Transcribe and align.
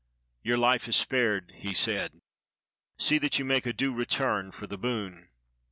"Your 0.41 0.57
Hfe 0.57 0.87
is 0.87 0.95
spared," 0.95 1.51
he 1.57 1.75
said. 1.75 2.21
*'See 2.97 3.19
that 3.19 3.37
you 3.37 3.45
make 3.45 3.67
a 3.67 3.71
due 3.71 3.93
return 3.93 4.51
for 4.51 4.65
the 4.65 4.75
boon." 4.75 5.27